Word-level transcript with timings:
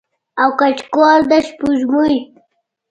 او 0.41 0.49
کچکول 0.59 1.21
د 1.29 1.31
سپوږمۍ 1.47 2.15